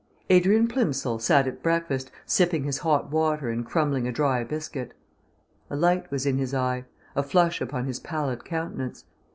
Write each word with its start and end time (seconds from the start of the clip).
Adrian 0.31 0.67
Plimsoll 0.67 1.19
sat 1.19 1.45
at 1.47 1.61
breakfast, 1.61 2.09
sipping 2.25 2.63
his 2.63 2.79
hot 2.79 3.11
water 3.11 3.51
and 3.51 3.67
crumbling 3.67 4.07
a 4.07 4.11
dry 4.11 4.43
biscuit. 4.43 4.95
A 5.69 5.75
light 5.75 6.09
was 6.09 6.25
in 6.25 6.39
his 6.39 6.55
eye, 6.55 6.85
a 7.15 7.21
flush 7.21 7.61
upon 7.61 7.85
his 7.85 7.99
pallid 7.99 8.43
countenance. 8.43 9.05